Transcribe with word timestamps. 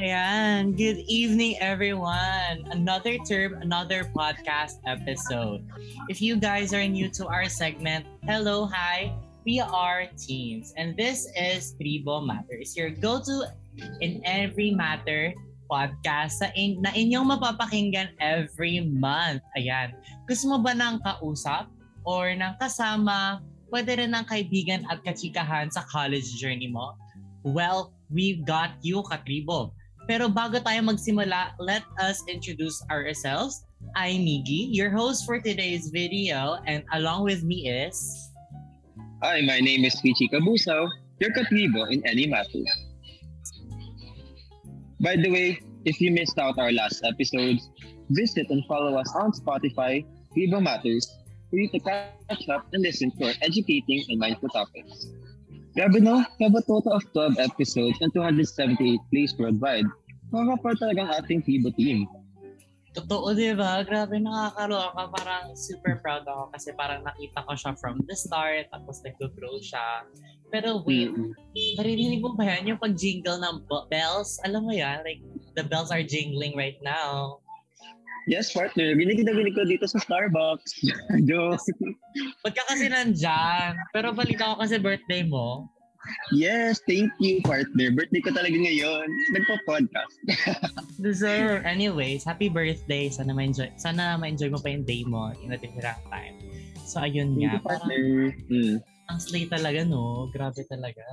Ayan, 0.00 0.80
good 0.80 1.04
evening 1.12 1.60
everyone. 1.60 2.64
Another 2.72 3.20
term, 3.20 3.60
another 3.60 4.08
podcast 4.16 4.80
episode. 4.88 5.60
If 6.08 6.24
you 6.24 6.40
guys 6.40 6.72
are 6.72 6.88
new 6.88 7.12
to 7.20 7.28
our 7.28 7.52
segment, 7.52 8.08
hello, 8.24 8.64
hi. 8.64 9.12
We 9.44 9.60
are 9.60 10.08
teens 10.16 10.72
and 10.80 10.96
this 10.96 11.28
is 11.36 11.76
Tribo 11.76 12.24
Matters, 12.24 12.72
your 12.80 12.88
go-to 12.88 13.44
in 14.00 14.24
every 14.24 14.72
matter 14.72 15.36
podcast 15.68 16.40
sa 16.40 16.48
in, 16.56 16.80
na 16.80 16.96
inyong 16.96 17.36
mapapakinggan 17.36 18.16
every 18.24 18.80
month. 18.80 19.44
Ayan. 19.52 19.92
Gusto 20.24 20.48
mo 20.48 20.64
ba 20.64 20.72
ng 20.72 21.04
kausap 21.04 21.68
or 22.08 22.32
ng 22.32 22.56
kasama, 22.56 23.44
pwede 23.68 24.00
rin 24.00 24.16
ng 24.16 24.24
kaibigan 24.24 24.80
at 24.88 25.04
kachikahan 25.04 25.68
sa 25.68 25.84
college 25.92 26.40
journey 26.40 26.72
mo? 26.72 26.96
Well, 27.44 27.92
we've 28.08 28.48
got 28.48 28.80
you, 28.80 29.04
Katribo. 29.04 29.76
Pero 30.10 30.26
bago 30.26 30.58
tayo 30.58 30.82
magsimula, 30.82 31.54
let 31.62 31.86
us 32.02 32.18
introduce 32.26 32.82
ourselves. 32.90 33.62
I'm 33.94 34.26
Miggy, 34.26 34.66
your 34.66 34.90
host 34.90 35.22
for 35.22 35.38
today's 35.38 35.94
video, 35.94 36.58
and 36.66 36.82
along 36.98 37.30
with 37.30 37.46
me 37.46 37.70
is... 37.70 37.94
Hi, 39.22 39.38
my 39.46 39.62
name 39.62 39.86
is 39.86 39.94
Pichi 40.02 40.26
Kabusaw, 40.26 40.90
your 41.22 41.30
Katribo 41.30 41.86
in 41.94 42.02
any 42.10 42.26
matter. 42.26 42.66
By 44.98 45.14
the 45.14 45.30
way, 45.30 45.62
if 45.86 46.02
you 46.02 46.10
missed 46.10 46.42
out 46.42 46.58
our 46.58 46.74
last 46.74 47.06
episodes, 47.06 47.70
visit 48.10 48.50
and 48.50 48.66
follow 48.66 48.98
us 48.98 49.14
on 49.14 49.30
Spotify, 49.30 50.02
Tribo 50.34 50.58
Matters, 50.58 51.06
for 51.54 51.62
you 51.62 51.70
to 51.70 51.78
catch 51.78 52.50
up 52.50 52.66
and 52.74 52.82
listen 52.82 53.14
to 53.14 53.30
our 53.30 53.34
educating 53.46 54.02
and 54.10 54.18
mindful 54.18 54.50
topics. 54.50 55.06
Grabe 55.78 56.02
no, 56.02 56.26
we 56.42 56.50
have 56.50 56.54
a 56.58 56.66
total 56.66 56.98
of 56.98 57.06
12 57.14 57.38
episodes 57.38 58.02
and 58.02 58.10
278 58.10 58.98
plays 59.06 59.38
worldwide. 59.38 59.86
Makakapar 60.30 60.74
talagang 60.78 61.10
ating 61.18 61.42
Fibo 61.42 61.70
team. 61.74 62.06
Totoo, 62.90 63.30
di 63.38 63.54
ba? 63.54 63.86
Grabe, 63.86 64.18
nakakaloka. 64.18 65.14
Parang 65.14 65.54
super 65.54 66.02
proud 66.02 66.26
ako 66.26 66.50
kasi 66.50 66.74
parang 66.74 67.06
nakita 67.06 67.46
ko 67.46 67.54
siya 67.54 67.78
from 67.78 68.02
the 68.10 68.16
start, 68.18 68.66
tapos 68.74 68.98
nag-grow 69.06 69.62
siya. 69.62 70.02
Pero 70.50 70.82
wait, 70.82 71.14
mm-hmm. 71.14 71.78
narinig 71.78 72.18
mo 72.18 72.34
ba 72.34 72.50
yan? 72.50 72.74
Yung 72.74 72.82
pag-jingle 72.82 73.38
ng 73.38 73.62
bells, 73.86 74.42
alam 74.42 74.66
mo 74.66 74.74
yan? 74.74 75.06
Like, 75.06 75.22
the 75.54 75.62
bells 75.62 75.94
are 75.94 76.02
jingling 76.02 76.58
right 76.58 76.82
now. 76.82 77.38
Yes, 78.26 78.50
partner. 78.50 78.98
Binig 78.98 79.22
na 79.22 79.32
binig 79.32 79.54
ko 79.54 79.64
dito 79.64 79.86
sa 79.86 80.02
Starbucks. 80.02 80.82
Joke. 81.30 81.62
Ba't 82.42 82.52
ka 82.58 82.62
kasi 82.68 82.90
nandyan? 82.90 83.78
Pero 83.94 84.12
balita 84.12 84.54
ko 84.54 84.54
kasi 84.60 84.76
birthday 84.82 85.22
mo. 85.24 85.70
Yes, 86.32 86.80
thank 86.88 87.12
you, 87.20 87.44
partner. 87.44 87.92
Birthday 87.92 88.24
ko 88.24 88.32
talaga 88.32 88.56
ngayon. 88.56 89.06
Nagpo-podcast. 89.36 90.14
Deserve. 91.04 91.62
Anyways, 91.68 92.24
happy 92.24 92.48
birthday. 92.48 93.12
Sana 93.12 93.36
ma-enjoy, 93.36 93.68
sana 93.76 94.16
ma-enjoy 94.16 94.48
mo 94.48 94.58
pa 94.58 94.72
yung 94.72 94.84
day 94.88 95.04
mo 95.04 95.28
in 95.44 95.52
natitirang 95.52 96.00
time. 96.08 96.40
So, 96.88 97.04
ayun 97.04 97.36
thank 97.36 97.44
nga. 97.44 97.52
You, 97.52 97.60
partner. 97.62 98.02
Mm. 98.48 98.76
Ang 99.10 99.18
slay 99.20 99.44
talaga, 99.50 99.84
no? 99.84 100.30
Grabe 100.32 100.64
talaga. 100.70 101.04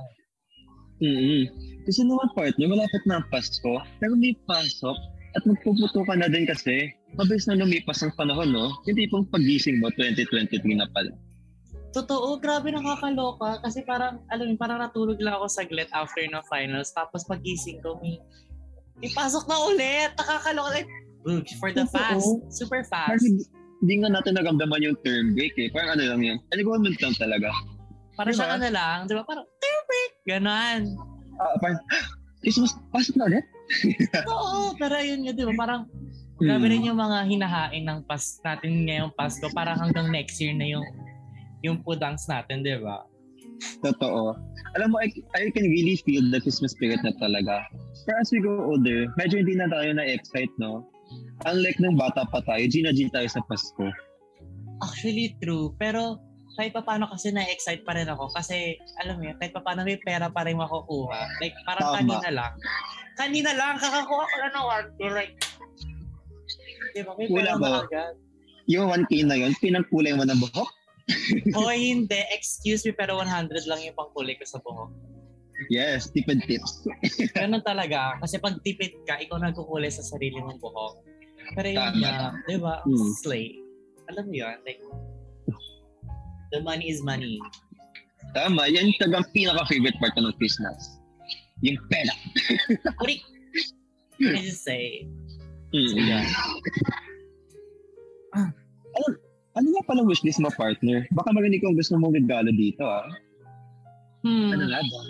Mm-hmm. 0.98 1.42
Kasi 1.86 2.00
naman, 2.02 2.28
partner, 2.34 2.66
malapit 2.66 3.02
na 3.06 3.22
ang 3.22 3.26
Pasko. 3.30 3.78
Pero 4.00 4.14
may 4.16 4.34
pasok 4.48 4.96
at 5.36 5.42
magpuputo 5.44 6.02
ka 6.02 6.14
na 6.16 6.26
din 6.26 6.48
kasi. 6.48 6.90
Mabilis 7.14 7.46
na 7.46 7.60
lumipas 7.60 8.00
ang 8.00 8.12
panahon, 8.16 8.50
no? 8.50 8.72
Hindi 8.88 9.06
pong 9.08 9.28
pagising 9.28 9.78
mo, 9.84 9.92
2023 9.94 10.80
na 10.80 10.88
pala. 10.90 11.12
Totoo, 11.88 12.36
grabe 12.36 12.68
nakakaloka. 12.68 13.64
Kasi 13.64 13.80
parang, 13.82 14.20
alam 14.28 14.52
mo, 14.52 14.56
parang 14.60 14.78
natulog 14.84 15.16
lang 15.20 15.40
ako 15.40 15.48
saglit 15.48 15.88
after 15.96 16.20
ng 16.20 16.44
finals. 16.46 16.92
Tapos 16.92 17.24
pagising 17.24 17.80
ko, 17.80 17.96
may, 18.04 18.20
may 19.00 19.08
pasok 19.16 19.48
na 19.48 19.56
ulit. 19.64 20.12
Nakakaloka. 20.16 20.84
Like, 20.84 20.90
for 21.56 21.72
the 21.72 21.88
Totoo. 21.88 21.96
fast. 21.96 22.28
Super 22.52 22.84
fast. 22.84 23.24
Parang 23.24 23.56
hindi 23.78 23.94
nga 24.02 24.10
natin 24.10 24.34
nagamdaman 24.34 24.82
yung 24.82 24.98
term 25.06 25.38
break 25.38 25.54
eh. 25.56 25.70
Parang 25.70 25.96
ano 25.96 26.04
lang 26.14 26.20
yan. 26.22 26.38
Enrollment 26.52 26.98
lang 26.98 27.14
talaga. 27.16 27.48
Parang 28.18 28.34
diba? 28.34 28.42
siya 28.42 28.56
ano 28.58 28.68
lang. 28.68 28.96
Di 29.06 29.14
ba? 29.14 29.22
Parang 29.22 29.46
term 29.46 29.80
break. 29.86 30.12
Ganon. 30.26 30.80
Uh, 31.38 31.54
parang, 31.62 31.80
Christmas, 32.42 32.74
pasok 32.90 33.14
na 33.16 33.24
ulit? 33.30 33.46
Oo, 34.32 34.74
pero 34.76 34.98
yun 34.98 35.24
nga, 35.24 35.32
di 35.32 35.44
ba? 35.46 35.54
Parang, 35.54 35.82
grabe 36.38 36.66
hmm. 36.66 36.72
rin 36.74 36.88
yung 36.90 36.98
mga 36.98 37.18
hinahain 37.30 37.84
ng 37.86 38.00
pas 38.06 38.22
natin 38.42 38.86
ngayong 38.86 39.12
Pasko. 39.14 39.46
Parang 39.54 39.78
hanggang 39.78 40.10
next 40.10 40.38
year 40.42 40.54
na 40.54 40.66
yung 40.66 40.86
yung 41.62 41.82
pudangs 41.82 42.26
natin, 42.30 42.62
di 42.62 42.78
ba? 42.78 43.02
Totoo. 43.82 44.38
Alam 44.78 44.94
mo, 44.94 44.96
I, 45.02 45.10
I 45.34 45.50
can 45.50 45.66
really 45.66 45.98
feel 46.02 46.22
the 46.30 46.38
Christmas 46.38 46.76
spirit 46.76 47.02
na 47.02 47.10
talaga. 47.18 47.66
But 48.06 48.16
as 48.22 48.30
we 48.30 48.38
go 48.38 48.54
older, 48.54 49.10
medyo 49.18 49.42
hindi 49.42 49.58
na 49.58 49.66
tayo 49.66 49.90
na-excite, 49.94 50.52
no? 50.62 50.86
Unlike 51.48 51.80
nung 51.82 51.98
bata 51.98 52.28
pa 52.28 52.44
tayo, 52.44 52.62
G 52.68 52.84
tayo 52.84 53.28
sa 53.30 53.42
Pasko. 53.48 53.90
Actually, 54.84 55.34
true. 55.42 55.74
Pero 55.80 56.22
kahit 56.58 56.74
pa 56.74 56.82
paano 56.82 57.06
kasi 57.06 57.30
na-excite 57.30 57.86
pa 57.86 57.94
rin 57.94 58.10
ako 58.10 58.34
kasi 58.34 58.74
alam 58.98 59.22
mo 59.22 59.30
yun, 59.30 59.38
kahit 59.38 59.54
pa 59.54 59.62
paano 59.62 59.86
may 59.86 59.94
pera 60.02 60.26
pa 60.26 60.42
rin 60.42 60.58
makukuha. 60.58 61.38
Like 61.38 61.54
parang 61.62 61.86
Tama. 61.86 61.96
kanina 62.02 62.28
lang. 62.34 62.52
Kanina 63.14 63.50
lang, 63.54 63.74
kakakuha 63.78 64.24
ko 64.26 64.36
lang 64.42 64.52
ng 64.54 64.66
1K. 64.66 65.00
Like, 65.14 65.34
di 66.94 67.02
ba? 67.06 67.12
May 67.14 67.28
pera 67.30 67.54
ba 67.58 67.86
agad. 67.86 68.14
Yung 68.66 68.90
1K 68.90 69.12
na 69.26 69.38
yun, 69.38 69.54
pinagkulay 69.62 70.18
mo 70.18 70.26
ng 70.26 70.38
buhok? 70.38 70.70
o 71.56 71.72
hindi, 71.72 72.20
excuse 72.32 72.84
me, 72.84 72.92
pero 72.92 73.16
100 73.16 73.64
lang 73.64 73.80
yung 73.80 73.96
pangkulay 73.96 74.36
ko 74.36 74.44
sa 74.44 74.60
buhok. 74.60 74.92
Yes, 75.66 76.14
tipid 76.14 76.46
tips. 76.46 76.86
Ganun 77.38 77.64
talaga. 77.66 78.14
Kasi 78.22 78.38
pag 78.38 78.62
tipid 78.62 78.94
ka, 79.08 79.18
ikaw 79.18 79.42
nagkukulay 79.42 79.90
sa 79.90 80.06
sarili 80.06 80.38
mong 80.38 80.62
buhok. 80.62 81.02
Pero 81.58 81.68
yun 81.68 81.98
nga, 81.98 82.36
di 82.46 82.60
ba? 82.60 82.84
Hmm. 82.84 83.12
Slay. 83.24 83.58
Alam 84.12 84.30
mo 84.30 84.34
yun, 84.36 84.56
like, 84.62 84.80
the 86.54 86.60
money 86.62 86.92
is 86.92 87.02
money. 87.02 87.40
Tama, 88.36 88.68
yan 88.68 88.92
tagang 89.00 89.24
pinaka-favorite 89.32 89.96
part 89.98 90.14
ng 90.16 90.30
Christmas. 90.36 91.00
Yung 91.64 91.80
pera. 91.88 92.14
Kurik! 93.00 93.24
I 94.20 94.38
just 94.42 94.62
say. 94.62 95.08
Mm-hmm. 95.72 95.88
So, 95.90 95.96
yeah. 96.00 96.24
Ah, 98.36 98.48
ano, 98.96 99.06
ano 99.58 99.66
nga 99.74 99.82
pala 99.90 100.06
wishlist 100.06 100.38
mo, 100.38 100.48
partner? 100.54 101.10
Baka 101.10 101.34
marinig 101.34 101.60
kong 101.66 101.74
gusto 101.74 101.98
mong 101.98 102.14
regalo 102.14 102.54
dito, 102.54 102.86
ah. 102.86 103.10
Hmm. 104.22 104.54
Ano 104.54 104.64
nga 104.70 104.78
ba? 104.78 105.00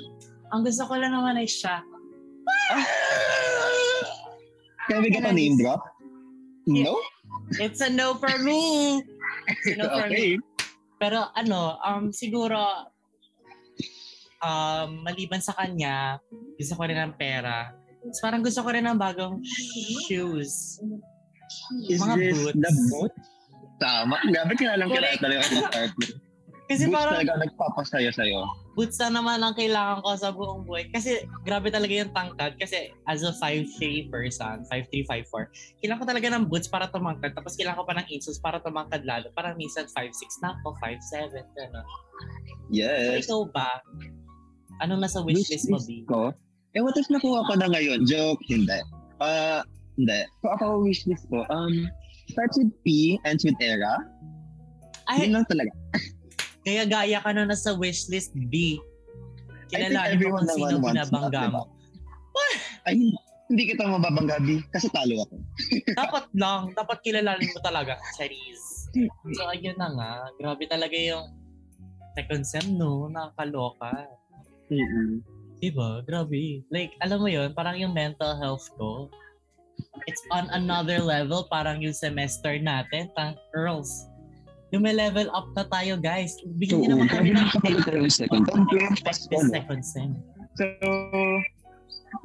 Ang 0.56 0.62
gusto 0.64 0.82
ko 0.88 0.94
lang 0.96 1.12
naman 1.12 1.36
ay 1.36 1.44
siya. 1.44 1.84
Ah! 2.72 2.84
Can 4.88 5.04
we 5.04 5.12
get 5.12 5.28
a 5.28 5.32
name 5.36 5.60
drop? 5.60 5.84
No? 6.64 6.96
It's 7.60 7.84
a 7.84 7.92
no 7.92 8.16
for 8.16 8.32
me. 8.40 9.04
It's 9.52 9.68
a 9.68 9.76
no 9.76 9.84
for 9.92 10.08
okay. 10.08 10.40
me. 10.40 10.44
Pero 10.96 11.28
ano, 11.36 11.76
um, 11.84 12.08
siguro, 12.08 12.56
um, 14.40 14.88
maliban 15.04 15.44
sa 15.44 15.52
kanya, 15.52 16.16
gusto 16.56 16.72
ko 16.74 16.82
rin 16.88 16.98
ng 16.98 17.14
pera. 17.20 17.76
So, 18.16 18.24
parang 18.24 18.40
gusto 18.40 18.64
ko 18.64 18.72
rin 18.72 18.88
ng 18.88 18.96
bagong 18.96 19.44
shoes. 20.08 20.80
Is 21.88 22.00
Mga 22.00 22.14
this 22.16 22.36
boots. 22.40 22.56
the 22.56 22.72
boot? 22.88 23.14
Tama. 23.78 24.18
Grabe 24.30 24.52
kinalang 24.58 24.90
kilala 24.90 25.18
talaga 25.18 25.42
ng 25.48 25.66
partner. 25.70 26.10
Kasi 26.68 26.84
boots 26.84 27.00
parang, 27.00 27.12
talaga 27.16 27.32
nagpapasaya 27.48 28.10
sa'yo. 28.12 28.44
Boots 28.76 29.00
na 29.00 29.08
naman 29.08 29.40
ang 29.40 29.56
kailangan 29.56 30.04
ko 30.04 30.12
sa 30.20 30.28
buong 30.28 30.68
buhay. 30.68 30.92
Kasi 30.92 31.24
grabe 31.40 31.72
talaga 31.72 31.88
yung 31.96 32.12
tangkad. 32.12 32.60
Kasi 32.60 32.92
as 33.08 33.24
a 33.24 33.32
5'3 33.32 34.12
person, 34.12 34.68
5'3, 34.68 35.08
5'4, 35.08 35.80
kailangan 35.80 36.00
ko 36.04 36.06
talaga 36.12 36.28
ng 36.36 36.44
boots 36.44 36.68
para 36.68 36.92
tumangkad. 36.92 37.32
Tapos 37.32 37.56
kailangan 37.56 37.80
ko 37.80 37.86
pa 37.88 37.96
ng 37.96 38.08
insoles 38.12 38.36
para 38.36 38.60
tumangkad 38.60 39.00
lalo. 39.08 39.32
Parang 39.32 39.56
minsan 39.56 39.88
5'6 39.88 40.44
na 40.44 40.60
ako, 40.60 40.76
5'7. 40.76 41.40
Gano'n. 41.56 41.86
Yes. 42.68 43.24
So 43.24 43.48
ikaw 43.48 43.56
ba? 43.56 43.70
Anong 44.84 45.00
nasa 45.00 45.24
wishlist 45.24 45.72
mo, 45.72 45.80
B? 45.80 46.04
Ko? 46.04 46.36
Eh, 46.76 46.84
what 46.84 46.94
if 47.00 47.08
nakuha 47.08 47.48
ko 47.48 47.52
na 47.56 47.72
ngayon? 47.72 48.04
Joke, 48.04 48.44
hindi. 48.44 48.76
Uh, 49.24 49.64
hindi. 49.96 50.20
So 50.44 50.52
ako 50.52 50.84
wishlist 50.84 51.24
ko, 51.32 51.48
um, 51.48 51.88
starts 52.38 52.54
with 52.54 52.70
P, 52.86 53.18
ends 53.26 53.42
with 53.42 53.58
era. 53.58 53.98
Ay, 55.10 55.26
Yun 55.26 55.42
lang 55.42 55.46
talaga. 55.50 55.74
kaya 56.62 56.86
gaya 56.86 57.18
ka 57.18 57.34
na 57.34 57.50
nasa 57.50 57.74
wishlist 57.74 58.30
B. 58.46 58.78
Kilalanin 59.74 60.22
mo 60.22 60.38
kung 60.38 60.46
sino 60.46 60.78
binabangga 60.78 61.42
mo. 61.50 61.66
Ay, 62.86 63.10
hindi 63.50 63.62
kita 63.74 63.90
mababangga, 63.90 64.38
B. 64.38 64.62
Kasi 64.70 64.86
talo 64.94 65.26
ako. 65.26 65.34
dapat 65.98 66.24
lang. 66.38 66.70
Dapat 66.78 66.98
kilalanin 67.02 67.50
mo 67.50 67.58
talaga. 67.58 67.98
Charis. 68.14 68.86
So, 69.34 69.50
ayun 69.50 69.74
na 69.74 69.90
nga. 69.98 70.12
Grabe 70.38 70.70
talaga 70.70 70.94
yung 70.94 71.34
second 72.14 72.46
sem, 72.46 72.78
no? 72.78 73.10
Nakakaloka. 73.10 74.06
Mm-hmm. 74.70 75.10
Diba? 75.58 76.06
Grabe. 76.06 76.62
Like, 76.70 76.94
alam 77.02 77.18
mo 77.18 77.28
yun, 77.28 77.50
parang 77.50 77.74
yung 77.74 77.90
mental 77.90 78.38
health 78.38 78.70
ko, 78.78 79.10
it's 80.08 80.22
on 80.32 80.48
another 80.56 80.98
level. 80.98 81.46
Parang 81.52 81.84
yung 81.84 81.92
semester 81.92 82.56
natin, 82.58 83.12
ta, 83.12 83.36
girls. 83.52 84.08
Yung 84.72 84.84
may 84.84 84.92
level 84.92 85.28
up 85.32 85.48
na 85.56 85.64
tayo, 85.68 85.96
guys. 85.96 86.36
Bigyan 86.60 86.84
niyo 86.84 86.88
naman 86.96 87.08
kami 87.08 87.32
ng 87.32 87.48
second 88.12 88.44
second 89.48 89.82
sem. 89.84 90.12
So, 90.60 90.64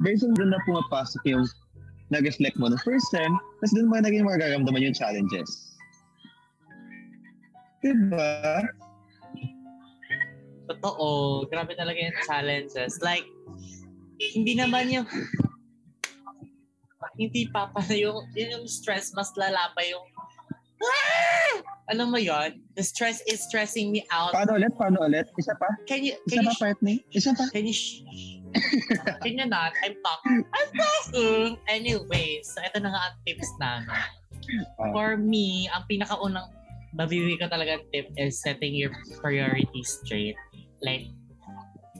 based 0.04 0.24
on 0.24 0.36
doon 0.36 0.52
na 0.52 0.60
pumapasok 0.68 1.22
yung 1.24 1.44
nag-reflect 2.12 2.60
mo 2.60 2.68
ng 2.68 2.80
first 2.84 3.08
sem, 3.08 3.32
tapos 3.60 3.72
doon 3.72 3.88
mo 3.88 3.96
naging 3.96 4.28
magaramdaman 4.28 4.84
yung 4.84 4.96
challenges. 4.96 5.76
Diba? 7.80 8.64
Totoo. 10.68 11.44
Grabe 11.48 11.76
talaga 11.76 12.00
yung 12.00 12.16
challenges. 12.24 13.00
Like, 13.04 13.24
hindi 14.20 14.56
naman 14.56 14.88
yung 14.88 15.08
hindi 17.14 17.48
pa 17.50 17.70
pa 17.70 17.80
yung, 17.90 18.26
yun 18.34 18.60
yung 18.60 18.66
stress, 18.66 19.14
mas 19.14 19.30
lala 19.38 19.70
pa 19.72 19.82
yung 19.86 20.04
ah! 20.84 21.54
Alam 21.92 22.16
mo 22.16 22.18
yon 22.20 22.64
The 22.76 22.84
stress 22.84 23.20
is 23.28 23.44
stressing 23.44 23.92
me 23.92 24.08
out. 24.08 24.32
Paano 24.32 24.56
ulit? 24.56 24.72
Paano 24.72 25.04
ulit? 25.04 25.28
Isa 25.36 25.52
pa? 25.56 25.68
Can 25.84 26.04
you, 26.04 26.16
Isa 26.24 26.40
can 26.40 26.44
pa, 26.44 26.52
you, 26.52 26.60
partner? 26.60 26.96
Isa 27.12 27.30
pa? 27.36 27.44
can 27.52 27.64
you, 27.68 27.76
shh? 27.76 28.00
can 29.20 29.36
you 29.36 29.48
not? 29.48 29.76
I'm 29.84 29.96
talking. 30.00 30.40
I'm 30.48 30.70
talking. 30.72 31.48
Anyway, 31.68 32.40
so 32.40 32.60
ito 32.64 32.80
na 32.80 32.88
nga 32.92 33.00
ang 33.12 33.16
tips 33.28 33.50
namin. 33.60 33.92
Ah. 33.92 34.08
For 34.92 35.20
me, 35.20 35.68
ang 35.72 35.84
pinakaunang 35.88 36.48
mabibigay 36.96 37.36
ko 37.42 37.46
talaga 37.52 37.82
tip 37.92 38.08
is 38.16 38.40
setting 38.40 38.72
your 38.72 38.94
priorities 39.20 40.00
straight. 40.00 40.38
Like, 40.80 41.10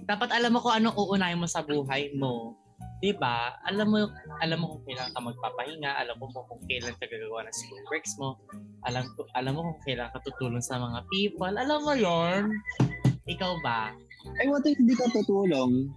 dapat 0.09 0.33
alam 0.33 0.57
mo 0.57 0.65
kung 0.65 0.81
anong 0.81 0.97
uunahin 0.97 1.41
mo 1.41 1.49
sa 1.51 1.61
buhay 1.61 2.15
mo. 2.17 2.57
'Di 3.03 3.13
ba? 3.21 3.53
Alam 3.69 3.87
mo 3.93 3.99
alam 4.41 4.59
mo 4.63 4.67
kung 4.77 4.83
kailan 4.89 5.13
ka 5.13 5.21
magpapahinga, 5.21 5.93
alam 6.01 6.17
mo 6.17 6.33
kung 6.33 6.63
kailan 6.69 6.95
ka 6.97 7.05
gagawa 7.05 7.45
ng 7.45 7.55
school 7.55 7.85
works 7.93 8.15
mo, 8.17 8.41
alam 8.89 9.05
ko 9.15 9.29
alam 9.37 9.53
mo 9.57 9.61
kung 9.73 9.81
kailan 9.85 10.09
ka 10.15 10.19
tutulong 10.25 10.65
sa 10.65 10.81
mga 10.81 11.05
people. 11.13 11.55
Alam 11.55 11.81
mo 11.85 11.93
'yon? 11.93 12.49
Ikaw 13.29 13.53
ba? 13.65 13.93
Ay, 14.41 14.49
what 14.49 14.65
if 14.65 14.77
hindi 14.77 14.97
ka 14.97 15.09
tutulong? 15.13 15.93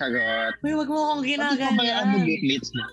Charot. 0.00 0.56
Uy, 0.64 0.72
wag 0.72 0.88
mo 0.88 1.00
akong 1.12 1.24
ka 1.24 1.36
ba 1.76 1.82
yung 1.84 1.98
ano 2.00 2.16
ginaganyan. 2.16 2.24
gatemates 2.24 2.70
mo? 2.72 2.84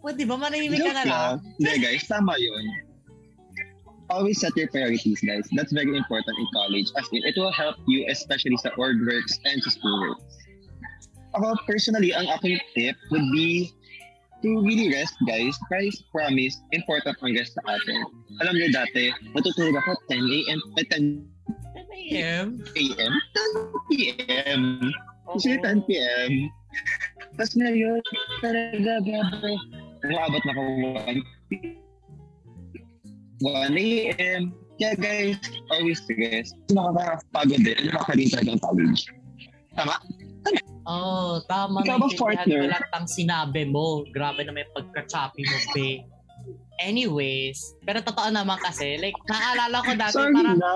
What, 0.00 0.16
di 0.16 0.24
ba? 0.24 0.36
Manahimik 0.36 0.80
ka 0.80 0.92
na 0.96 1.04
lang. 1.04 1.32
Hindi 1.60 1.72
guys, 1.84 2.04
tama 2.08 2.36
yun. 2.40 2.64
Always 4.10 4.40
set 4.42 4.56
your 4.58 4.66
priorities, 4.68 5.20
guys. 5.22 5.46
That's 5.54 5.70
very 5.70 5.94
important 5.94 6.34
in 6.34 6.48
college. 6.52 6.88
As 6.98 7.06
in, 7.14 7.22
it 7.22 7.38
will 7.38 7.54
help 7.54 7.78
you 7.86 8.08
especially 8.10 8.58
sa 8.58 8.74
org 8.74 8.98
works 9.06 9.38
and 9.46 9.62
sa 9.62 9.70
school 9.70 9.96
works. 10.02 10.40
Ako, 11.38 11.54
personally, 11.66 12.10
ang 12.10 12.26
aking 12.38 12.58
tip 12.74 12.96
would 13.14 13.26
be 13.30 13.70
to 14.42 14.48
really 14.64 14.90
rest, 14.90 15.14
guys. 15.28 15.54
Guys, 15.70 16.02
promise, 16.10 16.58
important 16.72 17.16
ang 17.22 17.32
rest 17.36 17.54
sa 17.54 17.62
atin. 17.68 18.00
Alam 18.42 18.54
niyo 18.56 18.68
dati, 18.72 19.12
natutulog 19.36 19.76
ako 19.78 19.94
10 20.08 20.16
a.m. 20.26 20.60
eh, 20.80 20.86
10 20.88 21.22
10 21.76 21.86
a.m. 21.94 22.46
a.m. 22.74 23.12
10 23.36 23.88
p.m. 23.92 24.62
Kasi 25.30 25.50
Oo. 25.60 25.62
10 25.62 25.86
p.m. 25.86 26.32
Tapos 27.38 27.54
ngayon, 27.54 28.00
talaga, 28.42 28.92
grabe. 29.04 29.52
Umabot 30.08 30.42
na 30.42 30.52
ko 30.56 30.62
1 31.04 31.22
1 33.40 33.76
a.m. 33.76 34.42
Kaya 34.80 34.96
guys, 34.96 35.36
always 35.68 36.00
rest. 36.16 36.56
Nakakapagod 36.72 37.60
din. 37.60 37.76
Nakakarin 37.92 38.28
talaga 38.32 38.50
ang 38.56 38.62
college. 38.64 39.04
Tama? 39.76 39.94
Oh, 40.88 41.40
tama. 41.44 41.84
Ikaw 41.84 41.96
ba, 41.96 42.06
naintindihan 42.08 42.46
partner? 42.46 42.60
ko 42.60 42.72
lahat 42.72 42.88
ng 42.96 43.06
sinabi 43.08 43.62
mo. 43.68 44.04
Grabe 44.08 44.44
na 44.44 44.52
may 44.54 44.66
pagka-choppy 44.72 45.42
mo, 45.44 45.56
be. 45.76 46.04
Anyways, 46.80 47.76
pero 47.84 48.00
totoo 48.00 48.32
naman 48.32 48.56
kasi, 48.56 48.96
like, 48.96 49.12
naalala 49.28 49.84
ko 49.84 49.92
dati, 49.92 50.16
Sorry 50.16 50.32
parang, 50.32 50.56
na. 50.56 50.72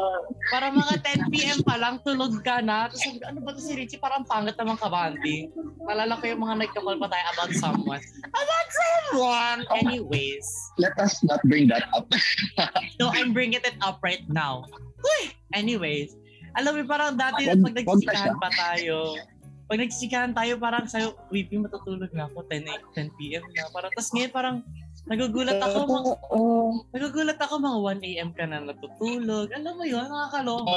parang 0.53 0.73
mga 0.77 0.95
10 1.01 1.33
p.m. 1.33 1.59
pa 1.65 1.81
lang, 1.81 1.97
tulog 2.05 2.45
ka 2.45 2.61
na. 2.61 2.93
Tapos, 2.93 3.25
ano 3.25 3.41
ba 3.41 3.57
to 3.57 3.65
si 3.65 3.73
Richie? 3.73 3.97
Parang 3.97 4.21
pangit 4.29 4.53
naman 4.61 4.77
kabanding. 4.77 5.49
Naalala 5.89 6.21
ko 6.21 6.29
yung 6.29 6.45
mga 6.45 6.61
nagkakall 6.61 7.01
pa 7.01 7.09
tayo 7.09 7.25
about 7.33 7.53
someone. 7.57 8.03
About 8.21 8.69
someone! 8.69 9.59
Anyways, 9.81 10.45
Let 10.77 10.93
us 11.01 11.25
not 11.25 11.41
bring 11.49 11.73
that 11.73 11.89
up. 11.97 12.05
so 13.01 13.09
I'm 13.09 13.33
bringing 13.33 13.65
it 13.65 13.81
up 13.81 14.05
right 14.05 14.29
now. 14.29 14.69
Uy! 15.01 15.33
Anyways, 15.57 16.21
alam 16.53 16.77
mo, 16.77 16.85
parang 16.85 17.17
dati 17.17 17.49
pag 17.49 17.65
wag 17.65 17.73
na 17.73 17.81
nagsisikahan 17.81 18.37
pa 18.37 18.51
tayo, 18.53 19.17
pag 19.65 19.81
nagsisikahan 19.81 20.33
tayo, 20.33 20.61
parang 20.61 20.85
sa'yo, 20.85 21.17
Wipi, 21.29 21.57
matutulog 21.57 22.13
na 22.13 22.29
ako, 22.29 22.45
10, 22.47 22.69
a- 22.69 22.85
10 22.93 23.17
p.m. 23.17 23.43
na. 23.51 23.73
Parang, 23.73 23.91
tas 23.91 24.13
ngayon 24.13 24.29
parang, 24.31 24.57
nagugulat 25.05 25.57
ako, 25.57 25.79
mga, 25.85 26.11
Oo. 26.31 26.53
nagugulat 26.93 27.39
ako, 27.41 27.55
mga 27.57 27.79
1 27.97 28.09
a.m. 28.11 28.31
ka 28.33 28.45
na 28.45 28.61
natutulog. 28.61 29.49
Alam 29.51 29.73
mo 29.75 29.85
yun, 29.85 30.05
nakakaloka. 30.05 30.77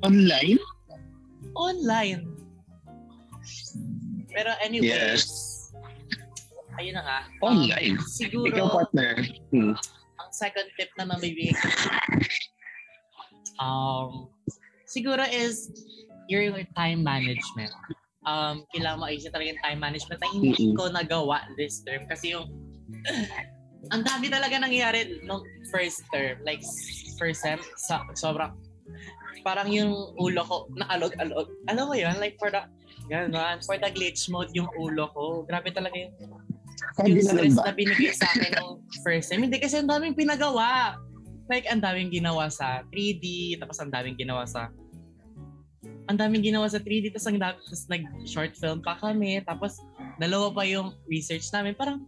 online? 0.00 0.58
Online. 1.52 2.22
Pero 4.30 4.50
anyways, 4.62 4.86
Yes. 4.86 5.24
ayun 6.78 6.94
na 6.94 7.02
nga. 7.02 7.18
um, 7.42 7.58
Online. 7.58 7.98
siguro, 8.06 8.46
Ikaw, 8.46 8.66
partner. 8.70 9.12
Hmm. 9.50 9.74
ang 10.20 10.30
second 10.30 10.70
tip 10.78 10.92
na 10.94 11.08
mabibigay 11.08 11.50
ko, 11.50 11.66
um, 13.58 14.30
siguro 14.86 15.26
is 15.26 15.66
your 16.28 16.46
time 16.78 17.02
management. 17.02 17.74
Um, 18.28 18.68
kailangan 18.76 19.00
maayusin 19.00 19.32
talaga 19.32 19.48
yung 19.56 19.62
time 19.64 19.80
management 19.80 20.20
na 20.20 20.28
hindi 20.28 20.52
Mm-mm. 20.52 20.76
ko 20.76 20.92
nagawa 20.92 21.40
this 21.56 21.80
term 21.88 22.04
kasi 22.04 22.36
yung 22.36 22.52
ang 23.96 24.04
dami 24.04 24.28
talaga 24.28 24.60
nangyayari 24.60 25.24
nung 25.24 25.40
first 25.72 26.04
term, 26.12 26.36
like 26.44 26.60
first 27.16 27.40
sem, 27.40 27.56
sa, 27.80 28.04
sobrang 28.12 28.52
parang 29.40 29.72
yung 29.72 30.12
ulo 30.20 30.44
ko 30.44 30.68
naalog-alog. 30.76 31.48
Alam 31.72 31.84
mo 31.88 31.96
yun? 31.96 32.12
Like 32.20 32.36
for 32.36 32.52
the 32.52 32.60
Ganon. 33.10 33.58
For 33.66 33.74
the 33.74 33.90
glitch 33.90 34.30
mode 34.30 34.54
yung 34.54 34.70
ulo 34.78 35.10
ko. 35.10 35.42
Grabe 35.42 35.74
talaga 35.74 35.98
yung 35.98 36.14
yung 37.04 37.20
stress 37.20 37.58
na 37.58 37.74
binigay 37.74 38.14
sa 38.14 38.30
akin 38.30 38.56
nung 38.56 38.80
first 39.02 39.28
time. 39.28 39.42
Hindi 39.44 39.58
kasi 39.58 39.82
ang 39.82 39.90
daming 39.90 40.14
pinagawa. 40.14 40.96
Like, 41.50 41.66
ang 41.66 41.82
daming 41.82 42.14
ginawa 42.14 42.46
sa 42.46 42.86
3D, 42.94 43.58
tapos 43.58 43.82
ang 43.82 43.90
daming 43.90 44.14
ginawa 44.14 44.46
sa 44.46 44.70
ang 46.08 46.18
daming 46.18 46.44
ginawa 46.44 46.68
sa 46.68 46.82
3D, 46.82 47.14
tapos 47.14 47.28
ang 47.30 47.40
dami, 47.40 47.56
tapos 47.62 47.84
nag-short 47.88 48.52
film 48.58 48.80
pa 48.84 48.98
kami, 49.00 49.40
tapos 49.44 49.80
dalawa 50.20 50.52
pa 50.52 50.62
yung 50.68 50.92
research 51.08 51.48
namin. 51.54 51.72
Parang, 51.72 52.04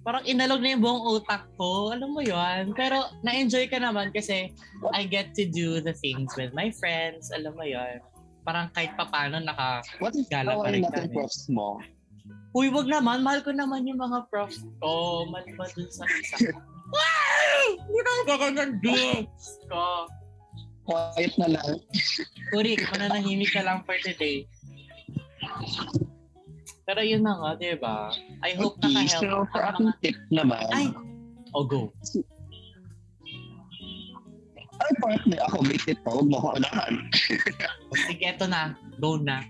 parang 0.00 0.22
inalog 0.24 0.62
na 0.62 0.72
yung 0.72 0.82
buong 0.82 1.02
utak 1.18 1.44
ko. 1.60 1.92
Alam 1.92 2.16
mo 2.16 2.22
yon 2.24 2.72
Pero, 2.72 3.10
na-enjoy 3.20 3.68
ka 3.68 3.76
naman 3.76 4.14
kasi 4.14 4.54
I 4.94 5.04
get 5.04 5.34
to 5.36 5.44
do 5.44 5.82
the 5.82 5.92
things 5.98 6.32
with 6.38 6.54
my 6.56 6.72
friends. 6.80 7.28
Alam 7.34 7.58
mo 7.58 7.66
yon 7.66 8.00
Parang 8.46 8.70
kahit 8.70 8.94
papano 8.94 9.42
naka, 9.42 9.82
What 9.98 10.14
if 10.14 10.30
Gala 10.30 10.54
pa 10.56 10.70
rin 10.70 10.86
kami. 10.86 11.10
profs 11.10 11.50
mo? 11.50 11.82
Uy, 12.56 12.72
wag 12.72 12.88
naman. 12.88 13.20
Mahal 13.20 13.44
ko 13.44 13.52
naman 13.52 13.84
yung 13.84 14.00
mga 14.00 14.32
prof 14.32 14.54
ko. 14.80 15.26
Mahal 15.28 15.44
ba 15.60 15.66
dun 15.76 15.90
sa 15.92 16.06
isa? 16.08 16.38
Wow! 16.86 17.82
Hindi 17.82 17.98
na 17.98 18.12
ako 18.22 18.32
ganyan, 18.38 18.70
Diyos 18.78 19.58
ko. 19.66 20.06
Quiet 20.86 21.34
na 21.36 21.48
lang. 21.50 21.82
Kurik, 22.48 22.86
mananahimik 22.88 23.50
ka 23.50 23.60
lang 23.60 23.82
for 23.82 23.98
today. 23.98 24.46
Pero 26.86 27.02
yun 27.02 27.26
na 27.26 27.34
nga, 27.34 27.50
di 27.58 27.74
ba? 27.74 28.14
I 28.46 28.54
hope 28.54 28.78
Okay, 28.78 28.94
naka-help. 28.94 29.18
so 29.18 29.50
for 29.50 29.62
aking 29.66 29.90
mga- 29.90 29.98
tip 30.00 30.16
naman, 30.30 30.62
Ay! 30.70 30.86
Oh, 31.50 31.66
go. 31.66 31.90
ay 34.76 34.92
partner, 35.00 35.40
ako 35.48 35.64
may 35.64 35.80
tip 35.80 35.96
pa, 36.04 36.12
huwag 36.12 36.28
mo 36.28 36.36
ko 36.38 36.48
unahan. 36.54 36.94
Sige, 38.06 38.28
eto 38.28 38.44
na. 38.44 38.76
Go 39.00 39.16
na. 39.16 39.40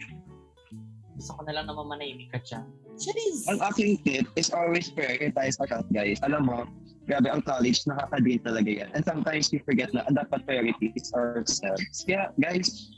Gusto 1.18 1.34
ko 1.34 1.42
na 1.44 1.60
lang 1.60 1.66
naman 1.66 1.90
manahimik 1.90 2.30
ka 2.30 2.38
dyan. 2.40 2.64
Charis! 2.96 3.44
Ang 3.50 3.58
aking 3.60 4.00
tip 4.06 4.24
is 4.38 4.48
always 4.54 4.88
prioritize 4.88 5.58
account, 5.58 5.84
guys. 5.90 6.22
Alam 6.22 6.46
mo, 6.46 6.58
grabe 7.06 7.30
ang 7.30 7.42
college, 7.42 7.86
nakaka-drain 7.86 8.42
talaga 8.42 8.70
yan. 8.70 8.90
And 8.92 9.06
sometimes 9.06 9.48
we 9.54 9.62
forget 9.62 9.94
na 9.94 10.06
dapat 10.10 10.42
priorities 10.44 11.14
ourselves. 11.14 12.02
Kaya, 12.02 12.34
guys, 12.36 12.90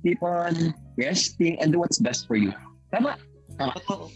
keep 0.00 0.20
on 0.24 0.72
resting 0.96 1.60
and 1.60 1.76
do 1.76 1.84
what's 1.84 2.00
best 2.00 2.24
for 2.24 2.40
you. 2.40 2.50
Tama? 2.88 3.20
Totoo. 3.60 4.08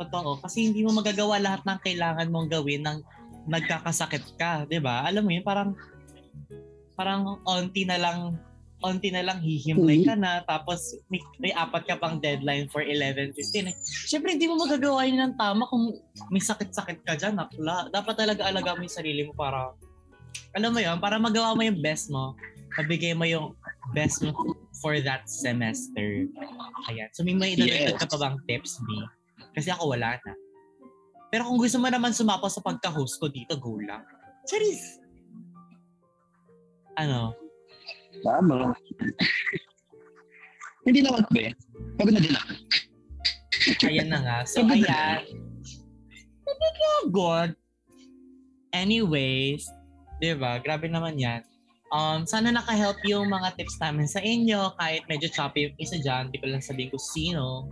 Totoo. 0.00 0.40
Kasi 0.40 0.68
hindi 0.72 0.84
mo 0.84 0.96
magagawa 0.96 1.40
lahat 1.40 1.64
ng 1.64 1.78
kailangan 1.84 2.28
mong 2.32 2.48
gawin 2.48 2.84
ng 2.84 2.98
nagkakasakit 3.48 4.36
ka, 4.36 4.64
'di 4.68 4.80
ba? 4.80 5.04
Alam 5.04 5.24
mo 5.28 5.30
yun, 5.32 5.44
parang 5.44 5.76
parang 6.96 7.40
onti 7.48 7.88
na 7.88 7.96
lang 7.96 8.36
onti 8.80 9.12
na 9.12 9.20
lang 9.20 9.38
hihimlay 9.44 10.08
ka 10.08 10.16
na 10.16 10.40
tapos 10.48 10.96
may, 11.12 11.20
may 11.36 11.52
apat 11.52 11.84
ka 11.84 11.96
pang 12.00 12.16
deadline 12.16 12.64
for 12.72 12.80
11.15. 12.80 13.36
Eh. 13.68 13.74
Siyempre, 14.08 14.34
hindi 14.36 14.48
mo 14.48 14.56
magagawa 14.56 15.04
yun 15.04 15.20
ng 15.20 15.34
tama 15.36 15.68
kung 15.68 15.92
may 16.32 16.40
sakit-sakit 16.40 17.04
ka 17.04 17.14
dyan. 17.16 17.36
Nakla. 17.36 17.92
Dapat 17.92 18.14
talaga 18.16 18.48
alaga 18.48 18.76
mo 18.76 18.84
yung 18.84 18.96
sarili 18.96 19.22
mo 19.28 19.36
para, 19.36 19.76
alam 20.56 20.72
mo 20.72 20.80
yun, 20.80 20.96
para 20.96 21.20
magawa 21.20 21.52
mo 21.52 21.60
yung 21.60 21.78
best 21.84 22.08
mo, 22.08 22.32
mabigay 22.80 23.12
mo 23.12 23.28
yung 23.28 23.52
best 23.92 24.24
mo 24.24 24.32
for 24.80 24.96
that 25.04 25.28
semester. 25.28 26.24
Ayan. 26.88 27.08
So, 27.12 27.20
may 27.20 27.36
may 27.36 27.52
idadagdag 27.52 27.96
Yes. 27.96 28.00
ka 28.00 28.16
pa 28.16 28.16
bang 28.16 28.36
tips, 28.48 28.80
B? 28.80 28.88
Kasi 29.52 29.68
ako 29.68 29.92
wala 29.92 30.16
na. 30.24 30.32
Pero 31.30 31.46
kung 31.46 31.60
gusto 31.60 31.78
mo 31.78 31.86
naman 31.86 32.16
sumapaw 32.16 32.48
sa 32.48 32.64
pagka-host 32.64 33.20
ko 33.20 33.28
dito, 33.28 33.54
go 33.60 33.76
lang. 33.78 34.02
Charis! 34.48 34.98
Ano? 36.98 37.36
Tama. 38.20 38.76
Hindi 40.84 41.00
naman, 41.04 41.24
be. 41.30 41.52
Pagod 42.00 42.14
na 42.16 42.22
din 42.22 42.36
ako. 42.36 42.52
Ayan 43.84 44.08
na 44.08 44.18
nga. 44.24 44.38
So, 44.48 44.64
ayan. 44.64 45.24
Good. 47.12 47.56
Anyways, 48.70 49.66
di 50.22 50.32
ba? 50.36 50.60
Grabe 50.62 50.86
naman 50.86 51.18
yan. 51.18 51.42
Um, 51.90 52.22
sana 52.22 52.54
naka-help 52.54 53.02
yung 53.02 53.26
mga 53.26 53.58
tips 53.58 53.82
namin 53.82 54.06
sa 54.06 54.22
inyo. 54.22 54.78
Kahit 54.78 55.02
medyo 55.10 55.26
choppy 55.26 55.66
yung 55.66 55.76
isa 55.82 55.98
dyan, 55.98 56.30
di 56.30 56.38
ko 56.38 56.46
lang 56.46 56.62
sabihin 56.62 56.94
ko 56.94 56.98
sino. 57.02 57.66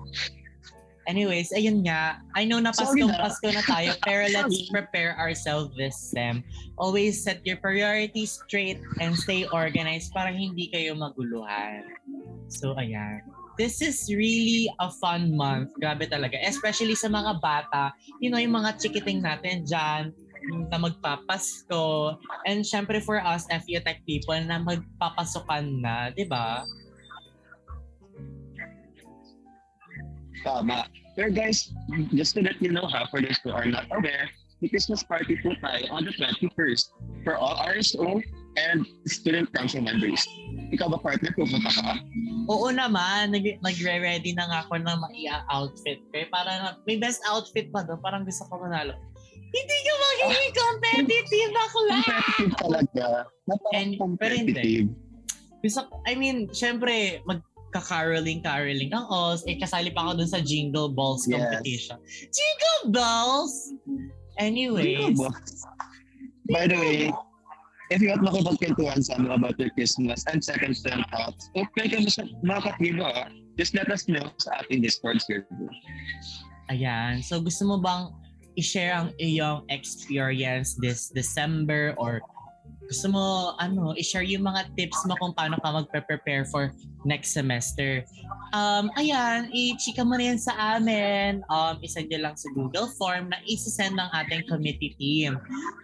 Anyways, 1.08 1.56
ayun 1.56 1.88
nga. 1.88 2.20
I 2.36 2.44
know 2.44 2.60
na 2.60 2.76
Pasko, 2.76 2.92
na. 3.00 3.16
Pasko 3.16 3.48
na 3.48 3.64
tayo, 3.64 3.96
pero 4.04 4.28
let's 4.36 4.68
prepare 4.68 5.16
ourselves 5.16 5.72
this 5.72 5.96
sem. 5.96 6.44
Always 6.76 7.24
set 7.24 7.40
your 7.48 7.56
priorities 7.56 8.36
straight 8.44 8.78
and 9.00 9.16
stay 9.16 9.48
organized 9.48 10.12
para 10.12 10.28
hindi 10.28 10.68
kayo 10.68 10.92
maguluhan. 10.92 11.88
So, 12.52 12.76
ayan. 12.76 13.24
This 13.56 13.82
is 13.82 14.06
really 14.12 14.70
a 14.78 14.92
fun 15.02 15.34
month. 15.34 15.74
Grabe 15.80 16.06
talaga. 16.06 16.38
Especially 16.44 16.94
sa 16.94 17.10
mga 17.10 17.42
bata. 17.42 17.90
You 18.22 18.30
know, 18.30 18.38
yung 18.38 18.54
mga 18.54 18.78
chikiting 18.78 19.24
natin 19.24 19.66
dyan 19.66 20.14
na 20.70 20.78
magpapasko. 20.78 22.14
And 22.46 22.62
syempre 22.62 23.02
for 23.02 23.18
us, 23.18 23.50
FU 23.50 23.80
Tech 23.82 24.04
people 24.06 24.38
na 24.44 24.62
magpapasukan 24.62 25.64
na. 25.82 26.14
di 26.14 26.28
ba? 26.28 26.62
Tama. 30.48 30.88
Pero 31.12 31.28
guys, 31.28 31.68
just 32.16 32.32
to 32.38 32.40
let 32.40 32.56
you 32.62 32.72
know 32.72 32.86
ha, 32.88 33.04
for 33.12 33.20
those 33.20 33.36
who 33.44 33.52
are 33.52 33.66
not 33.66 33.84
aware, 33.92 34.30
the 34.64 34.68
Christmas 34.70 35.02
party 35.04 35.36
po 35.44 35.52
tayo 35.60 35.84
on 35.92 36.06
the 36.08 36.14
21st 36.16 36.94
for 37.22 37.36
all 37.36 37.58
RSO 37.60 38.22
and 38.56 38.86
student 39.06 39.50
council 39.54 39.82
members. 39.82 40.24
Ikaw 40.74 40.88
ba 40.90 40.98
partner 40.98 41.30
po 41.36 41.46
ba 41.46 41.70
ka? 41.70 42.00
Oo 42.48 42.72
naman, 42.72 43.34
nag 43.34 43.44
nagre-ready 43.62 44.34
na 44.34 44.46
nga 44.50 44.58
ako 44.66 44.80
ng 44.82 44.98
mai-outfit 44.98 46.00
ko. 46.10 46.14
Eh, 46.16 46.26
Para 46.32 46.50
na, 46.58 46.68
may 46.88 46.96
best 46.98 47.22
outfit 47.28 47.70
pa 47.70 47.84
doon. 47.86 48.00
Parang 48.02 48.24
gusto 48.26 48.46
ko 48.48 48.58
manalo. 48.62 48.96
Hindi 49.48 49.76
ka 49.80 49.92
magiging 49.96 50.54
competitive 50.54 51.50
bakla! 51.56 51.96
Competitive 51.96 52.52
talaga. 52.60 53.06
And- 53.72 53.96
pero 53.96 54.34
Napaka-competitive. 54.36 54.86
Gusto, 55.58 55.90
I 56.06 56.14
mean, 56.14 56.46
syempre, 56.54 57.18
magka-caroling, 57.26 57.47
caroling 57.72 58.40
ang 58.92 59.06
OS. 59.08 59.44
Eh, 59.44 59.60
kasali 59.60 59.92
pa 59.92 60.08
ako 60.08 60.24
dun 60.24 60.30
sa 60.30 60.40
Jingle 60.40 60.88
Balls 60.88 61.28
Yes. 61.28 61.36
competition. 61.36 61.98
Jingle 62.32 62.82
Bells! 62.92 63.54
Anyways, 64.38 65.14
Jingle 65.18 65.28
balls. 65.28 65.66
By 66.48 66.64
the 66.66 66.78
way, 66.78 67.12
if 67.90 68.00
you 68.00 68.08
want 68.14 68.22
makipagkwentuhan 68.24 69.02
sa 69.04 69.18
amin 69.20 69.34
about 69.34 69.58
your 69.60 69.68
Christmas 69.74 70.24
and 70.30 70.40
second 70.40 70.72
sem 70.78 71.02
thoughts, 71.12 71.50
o 71.58 71.66
pwede 71.76 72.00
ka 72.00 72.08
sa 72.08 72.22
mga 72.46 72.60
katibo 72.72 73.04
ha, 73.04 73.28
just 73.58 73.74
let 73.74 73.90
us 73.90 74.06
know 74.08 74.30
sa 74.38 74.62
ating 74.64 74.80
Discord 74.80 75.20
server. 75.20 75.68
ayan. 76.70 77.20
So, 77.24 77.40
gusto 77.40 77.64
mo 77.66 77.80
bang 77.80 78.12
i-share 78.56 78.92
ang 78.94 79.10
iyong 79.18 79.64
experience 79.70 80.74
this 80.78 81.08
December 81.10 81.94
or 81.96 82.20
gusto 82.88 83.12
mo, 83.12 83.52
ano, 83.60 83.92
i-share 84.00 84.24
yung 84.24 84.48
mga 84.48 84.72
tips 84.72 85.04
mo 85.04 85.12
kung 85.20 85.36
paano 85.36 85.60
ka 85.60 85.68
magpe-prepare 85.68 86.48
for 86.48 86.72
next 87.04 87.36
semester. 87.36 88.02
Um, 88.56 88.88
ayan, 88.96 89.52
i-chika 89.52 90.00
mo 90.00 90.16
na 90.16 90.32
yan 90.32 90.40
sa 90.40 90.56
amin. 90.56 91.44
Um, 91.52 91.76
isend 91.84 92.08
nyo 92.08 92.24
lang 92.24 92.36
sa 92.40 92.48
Google 92.56 92.88
form 92.96 93.28
na 93.28 93.38
isa-send 93.44 93.92
ng 93.92 94.08
ating 94.24 94.48
committee 94.48 94.96
team. 94.96 95.36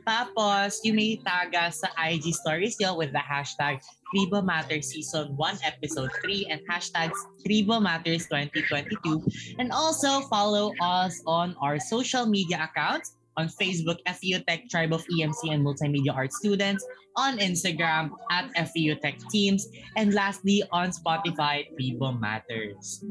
Tapos, 0.08 0.80
you 0.80 0.96
may 0.96 1.20
taga 1.20 1.68
sa 1.68 1.92
IG 2.00 2.32
stories 2.32 2.80
nyo 2.80 2.96
with 2.96 3.12
the 3.12 3.20
hashtag 3.20 3.84
Tribo 4.08 4.40
Matters 4.40 4.88
Season 4.88 5.36
1 5.36 5.60
Episode 5.60 6.08
3 6.24 6.48
and 6.48 6.60
hashtags 6.64 7.20
Tribo 7.44 7.84
Matters 7.84 8.24
2022. 8.32 9.60
And 9.60 9.68
also, 9.76 10.24
follow 10.32 10.72
us 10.80 11.20
on 11.28 11.52
our 11.60 11.76
social 11.76 12.24
media 12.24 12.64
accounts 12.64 13.20
on 13.36 13.48
Facebook, 13.48 13.98
FEU 14.06 14.40
Tech 14.46 14.68
Tribe 14.70 14.92
of 14.92 15.04
EMC 15.06 15.52
and 15.52 15.64
Multimedia 15.64 16.14
Art 16.14 16.32
Students, 16.32 16.84
on 17.16 17.38
Instagram 17.38 18.10
at 18.30 18.50
FEU 18.70 18.96
Tech 19.00 19.18
Teams, 19.30 19.68
and 19.96 20.14
lastly 20.14 20.62
on 20.72 20.90
Spotify, 20.90 21.64
People 21.76 22.12
Matters. 22.12 23.04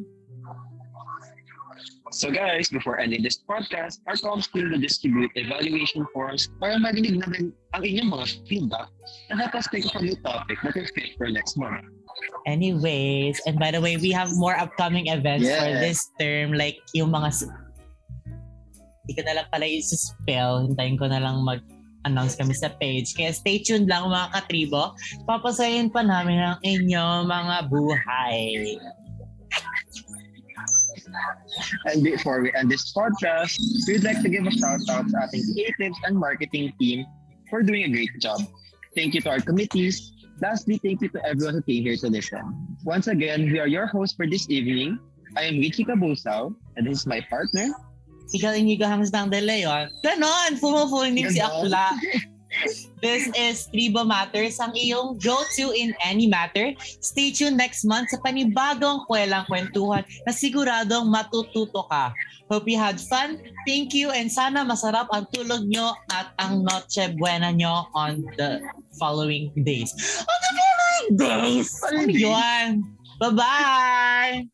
So 2.11 2.29
guys, 2.29 2.69
before 2.69 2.99
ending 2.99 3.23
this 3.23 3.41
podcast, 3.49 3.97
our 4.05 4.13
comms 4.13 4.51
team 4.51 4.69
will 4.69 4.79
distribute 4.79 5.31
evaluation 5.33 6.05
forms 6.13 6.45
para 6.61 6.77
marinig 6.77 7.17
namin 7.17 7.49
ang 7.73 7.81
inyong 7.81 8.09
mga 8.13 8.25
feedback 8.45 8.93
and 9.33 9.41
help 9.41 9.57
us 9.57 9.65
of 9.65 9.97
a 9.97 10.01
new 10.05 10.13
topic 10.21 10.61
that 10.61 10.77
will 10.77 10.85
fit 10.93 11.17
for 11.17 11.25
next 11.33 11.57
month. 11.57 11.89
Anyways, 12.45 13.41
and 13.49 13.57
by 13.57 13.73
the 13.73 13.81
way, 13.81 13.97
we 13.97 14.13
have 14.13 14.29
more 14.37 14.53
upcoming 14.53 15.09
events 15.09 15.49
for 15.49 15.73
this 15.81 16.13
term, 16.21 16.53
like 16.53 16.77
yung 16.93 17.09
mga... 17.09 17.33
Hindi 19.03 19.19
ko 19.19 19.23
na 19.27 19.35
lang 19.35 19.47
pala 19.51 19.67
i-spell. 19.67 20.63
Hintayin 20.63 20.95
ko 20.95 21.11
na 21.11 21.19
lang 21.19 21.43
mag-announce 21.43 22.39
kami 22.39 22.55
sa 22.55 22.71
page. 22.79 23.11
Kaya 23.11 23.35
stay 23.35 23.59
tuned 23.59 23.91
lang 23.91 24.07
mga 24.07 24.31
katribo. 24.31 24.95
Papasayin 25.27 25.91
pa 25.91 26.07
namin 26.07 26.39
ang 26.39 26.55
inyong 26.63 27.27
mga 27.27 27.67
buhay. 27.67 28.79
And 31.91 31.99
before 31.99 32.47
we 32.47 32.55
end 32.55 32.71
this 32.71 32.95
podcast, 32.95 33.59
we'd 33.91 34.07
like 34.07 34.23
to 34.23 34.31
give 34.31 34.47
a 34.47 34.55
shout 34.55 34.87
out 34.87 35.11
sa 35.11 35.27
ating 35.27 35.51
creatives 35.51 35.99
and 36.07 36.15
marketing 36.15 36.71
team 36.79 37.03
for 37.51 37.59
doing 37.59 37.83
a 37.83 37.91
great 37.91 38.15
job. 38.23 38.39
Thank 38.95 39.19
you 39.19 39.21
to 39.27 39.35
our 39.35 39.43
committees. 39.43 40.15
Lastly, 40.39 40.79
thank 40.79 41.03
you 41.03 41.11
to 41.11 41.19
everyone 41.27 41.59
who 41.59 41.63
came 41.67 41.83
here 41.83 41.99
to 41.99 42.07
listen. 42.07 42.39
Once 42.87 43.11
again, 43.11 43.51
we 43.51 43.59
are 43.59 43.67
your 43.67 43.85
hosts 43.85 44.15
for 44.15 44.23
this 44.23 44.47
evening. 44.47 44.95
I 45.35 45.43
am 45.51 45.59
Richie 45.59 45.83
Cabusao, 45.83 46.55
and 46.79 46.87
this 46.87 47.03
is 47.03 47.05
my 47.05 47.19
partner. 47.27 47.67
Ikaw 48.31 48.55
Inigo 48.55 48.87
Hamstang 48.87 49.27
de 49.27 49.43
Leon. 49.43 49.91
Ganon! 49.99 50.55
Fumufull 50.61 51.11
name 51.11 51.27
si. 51.29 51.43
Akla. 51.43 51.91
This 53.01 53.27
is 53.35 53.67
Tribo 53.73 54.05
Matters, 54.05 54.61
ang 54.61 54.77
iyong 54.77 55.19
go-to 55.19 55.73
in 55.73 55.91
any 56.05 56.29
matter. 56.29 56.71
Stay 57.01 57.33
tuned 57.33 57.57
next 57.57 57.83
month 57.83 58.13
sa 58.13 58.21
panibagong 58.21 59.03
kwelang 59.09 59.43
kwentuhan 59.49 60.05
na 60.23 60.31
siguradong 60.31 61.09
matututo 61.09 61.83
ka. 61.89 62.13
Hope 62.47 62.69
you 62.69 62.77
had 62.77 63.01
fun. 63.01 63.41
Thank 63.65 63.97
you 63.97 64.13
and 64.13 64.29
sana 64.29 64.63
masarap 64.63 65.09
ang 65.11 65.27
tulog 65.33 65.65
nyo 65.67 65.97
at 66.13 66.31
ang 66.39 66.63
Noche 66.63 67.11
Buena 67.17 67.49
nyo 67.51 67.89
on 67.97 68.21
the 68.37 68.61
following 69.01 69.49
days. 69.65 69.91
On 70.21 70.39
the 70.39 70.51
following 70.53 71.07
days! 71.17 71.69
Ano 71.83 72.13
yun? 72.13 72.69
Bye-bye! 73.17 74.52